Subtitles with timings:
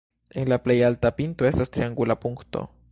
[0.43, 2.69] En la plej alta pinto estas triangula punkto.